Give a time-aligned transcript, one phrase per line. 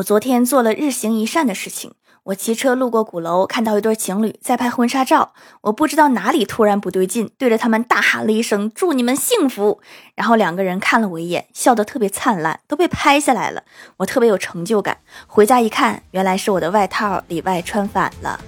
[0.00, 1.92] 我昨天做了日行一善的事情。
[2.24, 5.34] 我骑车路过鼓楼，看到一对情侣在拍婚纱照。
[5.62, 9.80] 我不知道哪里突然不对劲，对着他们大喊了一声“祝你们幸福”。
[10.16, 13.64] 然后两个人看了我一眼，笑得特别灿烂，都被拍下来了。
[13.98, 14.98] 我特别有成就感。
[15.26, 18.40] 回家一看，原来是我的外套里外穿反了。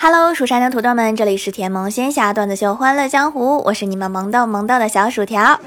[0.00, 5.58] Hello，蜀山的土豆们，这里是甜萌仙侠段子秀《欢乐江湖》，我是你们萌逗萌逗的小薯条。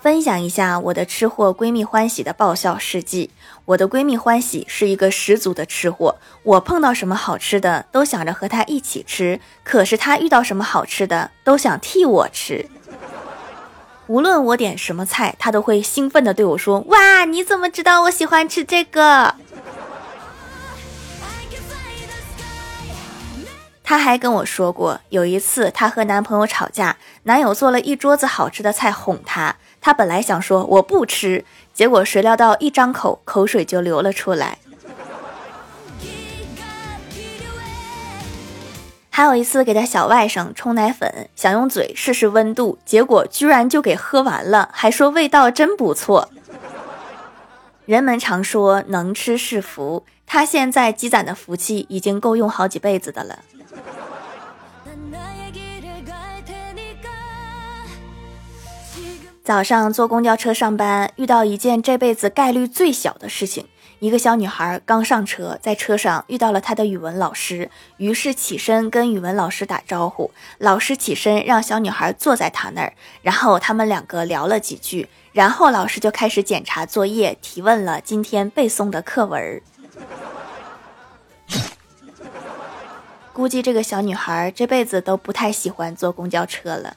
[0.00, 3.30] 分享一下我的吃货闺蜜欢喜的爆笑事迹。
[3.66, 12.68] 我的闺蜜欢喜是一个十足的吃货，我碰到什么好吃的都想着和她一起吃，可是她遇到什么好吃的都想替我吃。
[14.08, 19.36] 无论我点什么菜，她都会兴奋地对我说：“哇，你怎么知道我喜欢吃这个？”
[23.90, 34.58] 她还跟我说过，有一次她和男朋友吵架，男友做了一桌子好吃的菜哄她，她本来想说我不吃，结果谁料到一张口口水就流了出来。
[39.10, 46.30] 还有一次给他小外甥冲奶粉，想用嘴试试温度，结果居然就给喝完了，还说味道真不错。
[47.86, 53.40] 人们常说能吃是福，他现在积攒的福气已经够用好几辈子的了。
[59.50, 63.66] 早上坐公交车上班，遇到一件这辈子概率最小的事情。
[63.98, 70.30] 一个小女孩刚上车，在车上遇到了她的语文老师，于是起身跟语文老师打招呼。
[70.58, 79.60] 老师起身让小女孩坐在他那儿，然后他们两个聊了几句，然后老师就开始检查作业，提问了今天背诵的课文。
[83.34, 86.96] 估计这个小女孩这辈子都不太喜欢坐公交车了。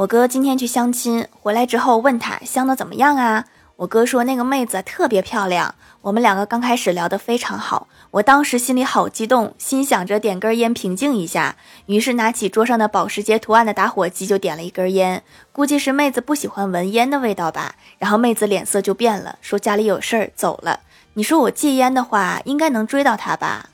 [0.00, 3.44] 我哥今天去相亲，回来之后问他相的怎么样啊？
[3.76, 5.74] 我哥说那个妹子特别漂亮。
[6.00, 15.22] 我们两个刚开始聊得非常好，我当时心里好激动，心想着点根烟平静一下，于是拿起桌上的保时捷图案的打火机就点了一根烟。
[15.52, 20.80] 估计是妹子不喜欢闻烟的味道吧，然后妹子脸色就变了，说家里有事儿走了。
[21.12, 23.68] 你说我戒烟的话，应该能追到她吧？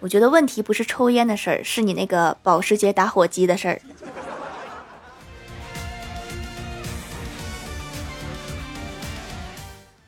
[0.00, 3.80] 我觉得问题不是抽烟的事儿，是你那个保时捷打火机的事儿。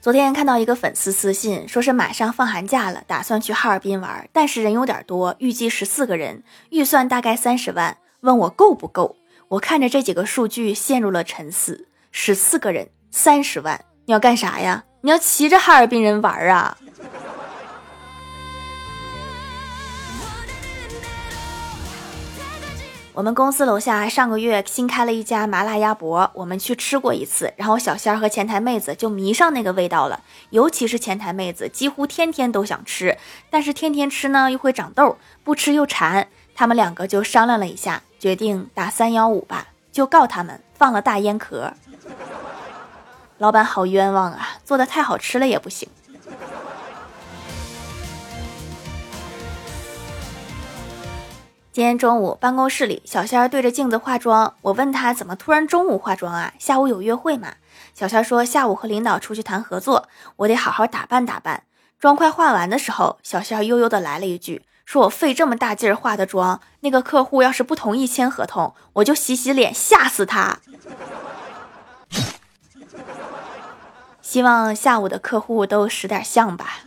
[0.00, 9.16] 昨天看到一个粉丝私信，说是马上放寒假了，打算去哈尔滨玩，但是人有点多，预计十四个人，预算大概三十万，问我够不够？
[9.48, 11.88] 我看着这几个数据陷入了沉思。
[12.12, 14.84] 十四个人，三十万，你要干啥呀？
[15.00, 16.78] 你要骑着哈尔滨人玩啊？
[23.18, 33.18] 我们公司楼下上个月新开了一家麻辣鸭脖，我们去吃过一次，然后小仙儿和前台妹子就迷上那个味道了，尤其是前台妹子，几乎天天都想吃，
[33.50, 41.72] 但是天天吃呢又会长痘，不吃又馋，他们两个就商量了一下，决定打三幺五吧，就告他们放了大烟壳。
[43.38, 45.88] 老板好冤枉啊，做的太好吃了也不行。
[51.78, 54.52] 今天中午办公室里，小仙儿对着镜子化妆。
[54.62, 56.52] 我问他怎么突然中午化妆啊？
[56.58, 57.54] 下午有约会吗？
[57.94, 61.62] 小仙儿说下午和领导出去谈合作，我得好好打扮打扮。
[62.00, 70.58] 妆快化完的时候，小仙儿悠悠的来了一句：“说我费这么大劲儿化的妆，那个客户要是不同意签合同，我就洗洗脸吓死他。”
[74.20, 76.80] 希望下午的客户都识点相吧。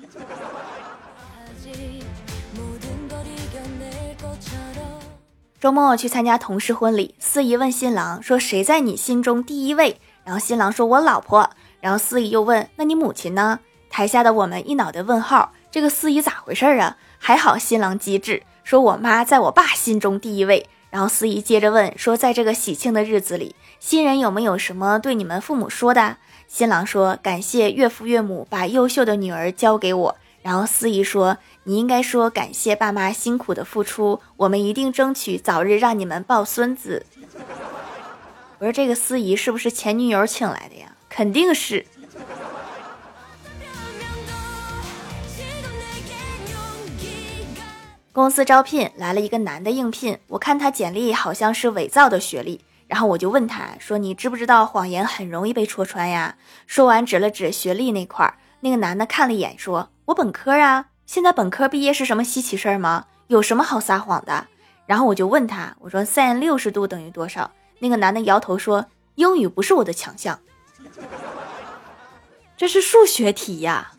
[5.62, 15.54] 周末去参加同事婚礼，司仪问新郎说：“谁在你心中第一位？”然后新郎说：“我老婆。”然后司仪又问：“那你母亲呢？”台下的我们一脑袋问号。
[15.70, 16.98] 这个司仪咋回事啊？
[17.20, 20.68] 还好新郎机智，说我妈在我爸心中第一位。
[20.90, 26.18] 然后司仪接着问说：“在这个喜庆的日子里，新人有没有什么对你们父母说的？”
[26.50, 37.06] 新郎说：“感谢岳父岳母把优秀的女儿交给我。”然后司仪说：“你应该说感谢爸妈辛苦的付出，我们一定争取早日让你们抱孙子。”
[38.58, 40.96] 我说这个司仪是不是前女友请来的呀？
[41.10, 41.86] 肯定是。
[48.14, 56.36] 公司招聘来了一个男的应聘，我看他简历好像是伪造的学历，然后我就问他说：“你知不知道谎言很容易被戳穿呀？”
[56.68, 58.36] 说完指了指学历那块儿。
[58.62, 63.06] 那个男的看了一眼，说：“我本科啊，现在本科毕业是什么稀奇事儿吗？
[63.28, 64.48] 有什么好撒谎的？”
[64.86, 68.86] 然后我就问他，我说：“sin 六十度等于多少？”那个男的摇头说
[69.16, 70.40] ：“英语不是我的强项，
[72.56, 73.94] 这是数学题呀。”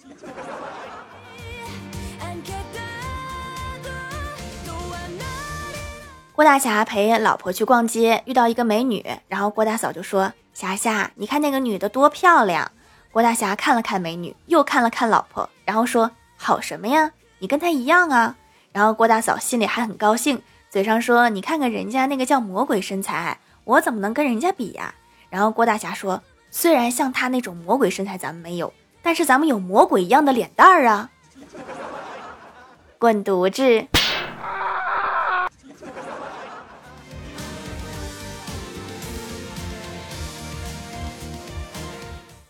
[6.35, 12.71] 郭大侠陪老婆去逛街，遇到一个美女，然后郭大嫂就说：“霞霞，你看那个女的多漂亮。”
[13.13, 17.13] 郭大侠看了看美女，又看了看老婆，然后说：“好什么呀？
[17.41, 18.35] 你跟她一样啊。”
[18.73, 24.95] 然后郭大嫂心里还很高兴，嘴上说：“你看看人家那个叫魔鬼身材，我怎么能跟人家比呀？”
[25.29, 28.73] 然后郭大侠说：“虽然像她那种魔鬼身材咱们没有，
[29.03, 31.11] 但是咱们有魔鬼一样的脸蛋儿啊。
[32.99, 33.87] ”滚犊子！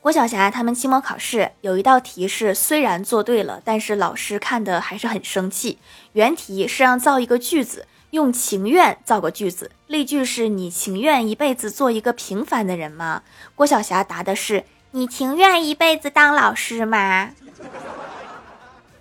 [0.02, 5.78] 郭晓霞他们期末考试有一道题是，虽然做对了，但是老师看的还是很生气。
[6.14, 13.22] 原题是让造一个句子，用情愿造个句子，例句是你情愿一辈子做一个平凡的人吗？
[13.54, 17.30] 郭晓霞答的是你情愿一辈子当老师吗？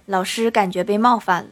[0.06, 1.50] 老师感觉被冒犯了。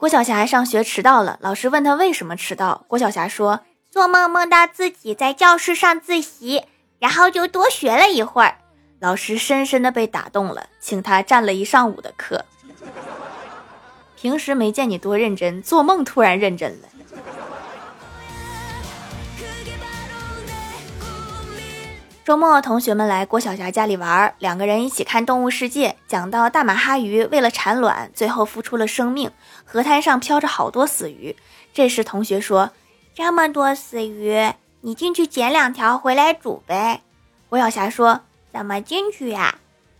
[0.00, 2.86] 郭晓霞上学迟到了，老师问她为什么迟到。
[2.88, 3.60] 郭晓霞说
[3.92, 6.64] ：“做梦梦到自己在教室上自习，
[6.98, 8.56] 然后就多学了一会儿。”
[8.98, 12.42] 老师深深的被打动了，请她占了一上午的课。
[14.16, 16.88] 平时没见你多认真，做梦突然认真了。
[22.30, 29.32] 周末，同学们来郭晓霞家里玩，两个人一起看《动物世界》，讲到大马哈鱼为了产卵，最后付出了生命。
[29.64, 31.34] 河滩上飘着好多死鱼。
[31.74, 32.70] 这时，同学说
[33.16, 37.00] ：“这么多死鱼，你进去捡两条回来煮呗。”
[37.50, 38.20] 郭晓霞说
[38.54, 39.56] ：“怎么进去呀？”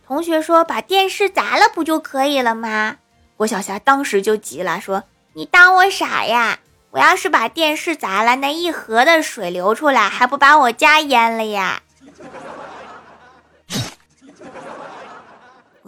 [0.07, 2.99] 同学说：“把电视砸了不就可以了吗？”
[3.37, 5.03] 郭晓霞当时就急了，说
[5.35, 6.61] ：“你当我傻呀？
[6.93, 11.83] 我要是把电视砸了，那一河的水流出来，还不把我家淹了呀？”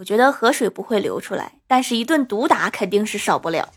[0.03, 3.69] 我觉得河水不会流出来，但是一顿毒打肯定是少不了。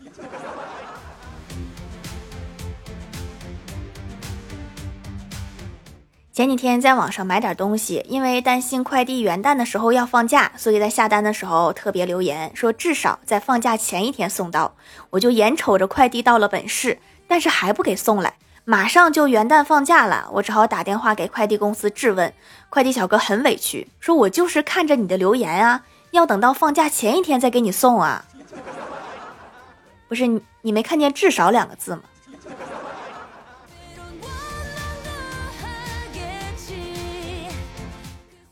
[6.33, 14.75] 前几天在网上买点东西，因为担心快递元旦的时候要放假，所以在下单的时候特别留言说至少在放假前一天送到。
[15.11, 16.99] 我就眼瞅着快递到了本市，
[17.29, 18.35] 但是还不给送来。
[18.65, 22.35] 马上就元旦放假了，我只好打电话给快递公司质问。
[22.69, 25.83] 快递小哥很委屈，说我就是看着你的留言啊。
[26.11, 28.25] 要等到放假前一天再给你送啊？
[30.09, 32.03] 不是你，你没看见“至少”两个字吗？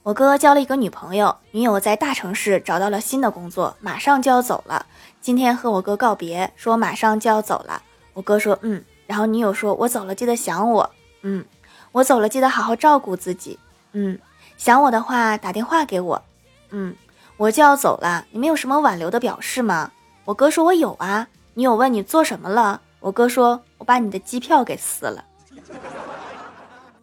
[0.03, 4.85] 我哥交了一个女朋友，女友在大城市找到了新的工作，马上就要走了。
[5.21, 7.81] 今天和我哥告别，说马上就要走了。
[8.13, 10.91] 我哥说：“嗯。”然后女友说：“我走了，记得想我。”
[11.23, 11.45] 嗯，
[11.93, 13.59] 我走了，记得好好照顾自己。
[13.93, 14.19] 嗯，
[14.59, 16.23] 想我的话打电话给我。
[16.71, 16.95] 嗯。
[17.37, 19.91] 我就要走了，你们有什么挽留的表示吗？
[20.25, 21.27] 我哥说我有啊。
[21.55, 22.81] 女友问你做什么了？
[23.01, 25.25] 我哥说我把你的机票给撕了。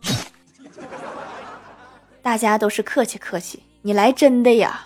[2.21, 4.85] 大家都是客气客气，你来真的呀？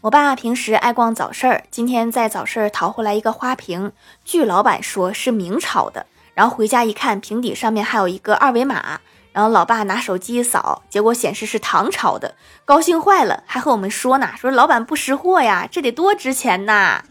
[0.00, 3.92] 我爸平时爱逛早市儿，今天在早市儿淘回来一个花瓶，
[4.24, 9.00] 据老板说是明朝的，然后回家一看，瓶底上面还有一个二维码。
[9.32, 17.02] 然后老爸拿手机一扫，结果显示是唐朝的，高兴坏了，还和我们说呢，说老板不识货呀，这得多值钱呐！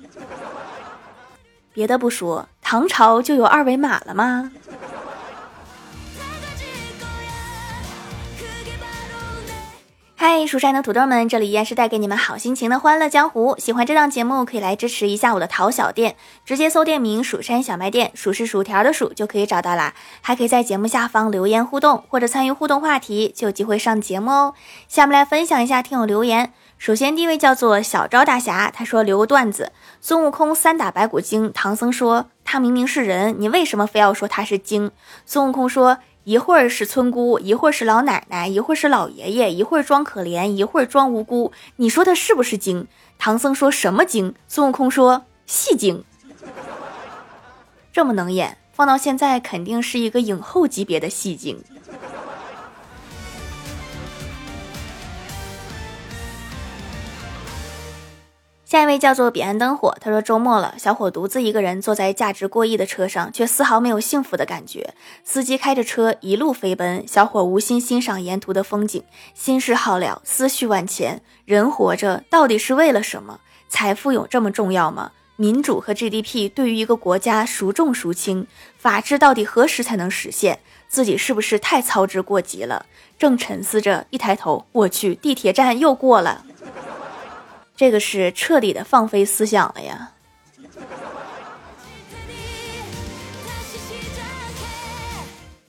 [1.71, 4.51] 别的不说，唐朝就有二维码了吗？
[10.19, 13.55] 嗨，蜀山的土豆们，这里依然是带给你们好心情的欢乐江湖。
[13.59, 19.93] 喜欢这档节目，可以来支持一下我的淘小店，直接搜店名“蜀山小卖店”，数是薯条的数就可以找到啦。
[20.21, 24.53] 还可以在节目下方留言互动，或者参与互动话题，就有机会上节目哦。
[24.87, 26.51] 下面来分享一下听友留言。
[26.79, 29.71] 首先第一位叫做小昭大侠，他说留个段子：
[30.01, 34.89] 孙悟空三打白骨精，唐僧说他明明是人，你为什么非要说他是精？
[35.27, 35.99] 孙悟空说。
[36.27, 41.53] 一会儿是村姑，一会儿是老奶奶，一会儿是老爷爷，一会儿装可怜，一会儿装无辜。
[41.77, 42.85] 你说他是不是精？
[43.17, 44.35] 唐僧说什么精？
[44.45, 46.03] 孙悟空说戏精。
[47.93, 51.63] 这么能演，放到现在肯定是一个影后级别的戏精。
[58.67, 64.93] 下一位叫做彼岸灯火，他说周末了，小伙独自一个人坐在价值过亿的车上，却丝毫没有幸福的感觉。
[65.23, 69.01] 司机开着车一路飞奔，小伙无心欣赏沿途的风景，
[69.33, 71.21] 心事好了，思绪万千。
[71.45, 73.39] 人活着到底是为了什么？
[73.69, 75.13] 财富有这么重要吗？
[75.37, 78.45] 民主和 GDP 对于一个国家孰重孰轻？
[78.77, 80.59] 法治到底何时才能实现？
[80.89, 82.85] 自己是不是太操之过急了？
[83.17, 86.43] 正沉思着，一抬头，我去，地铁站又过了。
[87.77, 90.11] 这个是彻底的放飞思想了呀！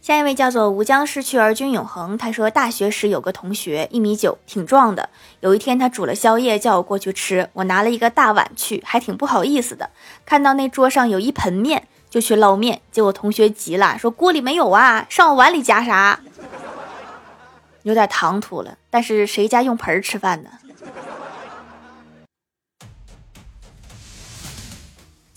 [0.00, 2.16] 下一位叫做吾将逝去而君永恒。
[2.16, 5.10] 他说，大学时有个同学一米九，挺壮的。
[5.40, 9.90] 有一天他煮了宵夜叫我过去吃，我拿了一个大碗去，还挺不好意思的。
[10.24, 12.80] 看到那桌上有一盆面，就去捞面。
[12.90, 16.18] 结果同学急了，说锅里没有啊，上我碗里夹啥？
[17.84, 20.48] 有点唐突了，但是谁家用盆吃饭呢？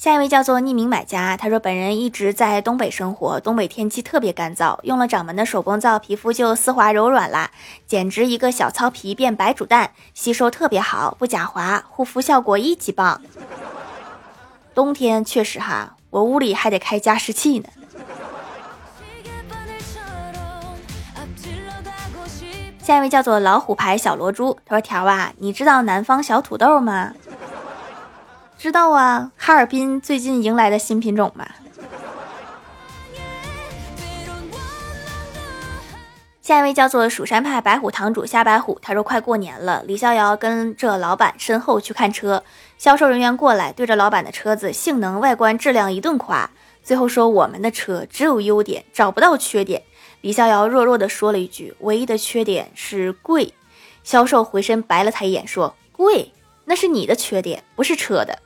[0.02, 7.52] 下一位叫做匿名买家，他说本人一直在东北生活，东北天气特别干燥，用了掌门的手工皂，皮肤就丝滑柔软啦，
[7.86, 13.22] 简直一个小糙皮变白煮蛋，吸收特别好，不假滑，护肤效果一级棒。
[14.74, 17.70] 冬天确实哈，我屋里还得开加湿器呢。
[22.82, 27.14] 下一位叫做老虎牌小罗珠，他说条啊，你知道南方小土豆吗？
[28.62, 31.48] 知道啊，哈尔滨最近迎来的新品种嘛。
[36.44, 42.44] 下一位叫做蜀山派白虎堂主夏白虎，他说快过年了，李逍遥跟着老板身后去看车，
[42.78, 46.48] 销售人员过来对着老板的车子性能、外观、质量一顿夸，
[46.84, 49.82] 最后说我们的车只有优点，找不到缺点。
[50.22, 53.56] 李逍遥弱弱的说了一句，唯一的缺点是贵。
[54.04, 56.32] 销售回身白了他一眼，说贵
[56.66, 58.38] 那是你的缺点，不是车的。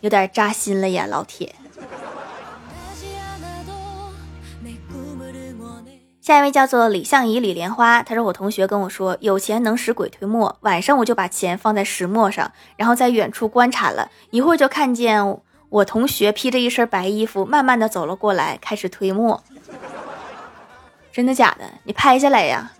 [0.00, 1.54] 有点扎心了呀，老铁。
[6.20, 10.56] 下一位叫做李相宜李莲花，他说我同学跟我说，有钱能使鬼推磨。
[10.60, 19.42] 晚上我就把钱放在石磨上，然后在远处观察了一会儿，就看见我同学披着一身白衣服，慢慢的走了过来，开始推磨。
[21.12, 21.64] 真的假的？
[21.84, 22.72] 你拍下来呀。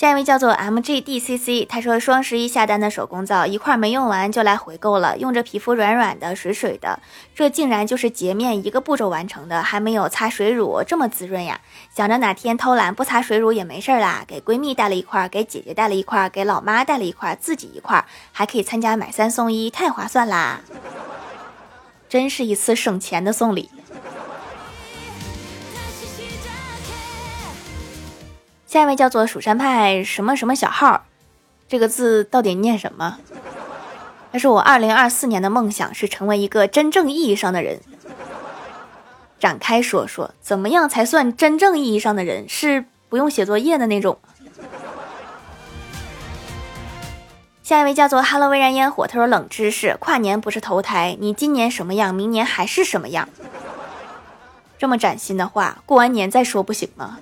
[0.00, 6.98] 下一位叫做 M G D C C，他说双十一下单的手工皂一块没用完就来回购了，用着皮肤软软的、水水的，
[7.34, 11.60] 这竟然就是洁面一个步骤完成的，还没有擦水乳这么滋润呀！
[11.94, 18.02] 想着哪天偷懒不擦水乳也没事啦，给闺蜜带了一块，给姐姐带了一块，给老妈带了一块，自己一块，
[18.32, 20.62] 还可以参加买三送一，太划算啦！
[22.08, 23.68] 真是一次省钱的送礼。
[28.70, 31.04] 下一位叫做蜀山派什么什么小号，
[31.66, 33.18] 这个字到底念什么？
[34.30, 37.80] 他说我二零二四年的梦想是成为一个真正意义上的人。
[39.40, 42.48] 展开说说，怎么样才算真正意义上的人？
[42.48, 44.20] 是不用写作业的那种。
[47.64, 53.28] 下一位叫做 Hello 微燃烟火，他说冷知识，跨年不是投胎，你今年什么样，明年还是什么样。
[54.78, 57.18] 这么崭新的话，过完年再说不行吗？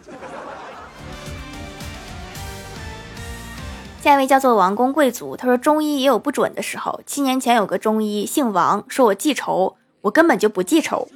[4.01, 7.01] 下一位叫做王公贵族，他说中医也有不准的时候。
[7.05, 11.09] 七年前有个中医姓王，说我记仇，我根本就不记仇。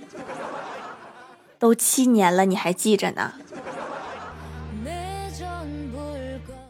[1.60, 3.32] 都七年了，你还记着呢？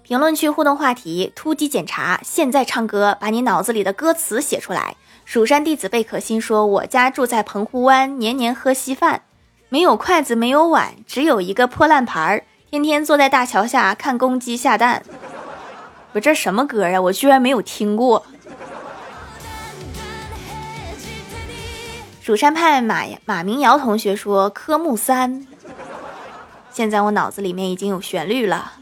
[0.02, 4.96] 评论区互动话题：突击检查，现在唱歌，把你脑子里的歌词写出来。
[5.24, 9.22] 蜀山弟子贝可欣说：“我家住在澎湖湾，年年喝稀饭，
[9.70, 15.02] 没有筷子，没有碗，只有一个破烂盘儿，天天坐在大桥下看公鸡下蛋。”
[16.12, 17.00] 不，这什么歌啊？
[17.00, 18.24] 我居然没有听过。
[22.20, 25.46] 蜀山派马马明瑶同学说科目三，
[26.70, 28.74] 现在我脑子里面已经有旋律了。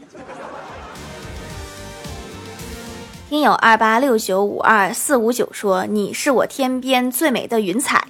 [3.29, 8.05] 听友二八六九五二四五九说你是我天边最美的云彩，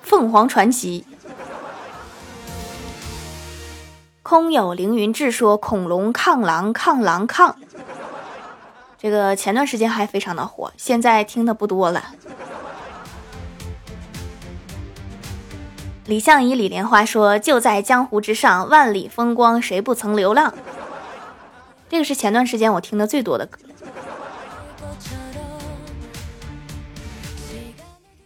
[0.00, 1.04] 凤凰传奇。
[4.22, 7.56] 空有凌云志说恐龙抗狼抗狼抗。
[9.02, 12.04] 这个前段时间还非常的火，现在听的不多了。
[16.06, 20.54] 李相夷、李莲花说：“就在江湖之上，万里风光，谁不曾流浪？”
[21.90, 23.58] 这个是前段时间我听的最多的歌。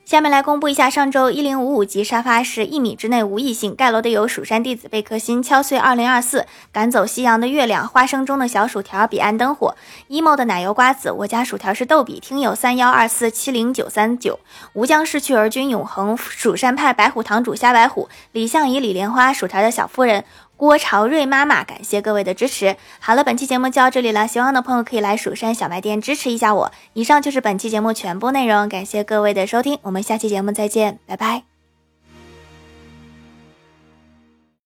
[0.06, 9.74] 下面来公布一下上周一零五五级沙发是一米之内无异性，盖楼的有蜀山弟子贝壳心、敲碎二零二四、赶走夕阳的月亮、花生中的小薯条、彼岸灯火、
[10.08, 14.38] emo 的奶油瓜子、我家薯条是逗比、听友三幺二四七零九三九、
[14.74, 20.24] 吾将逝去而君永恒、蜀山派白虎堂主虾白虎、李相宜、李莲花、薯条的小夫人。
[20.56, 22.76] 郭朝瑞妈妈，感谢各位的支持。
[22.98, 26.72] 好了，本期节目就到这里了，喜欢的朋友可以来蜀山小卖店支持一下我。
[26.94, 31.55] 以上就是本期节目全部内容，感谢各位的收听，我们下期节目再见，拜拜。